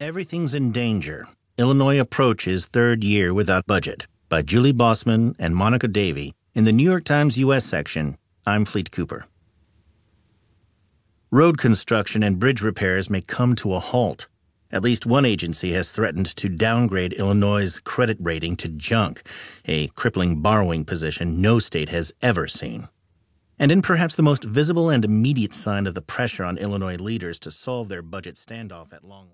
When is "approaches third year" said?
2.00-3.32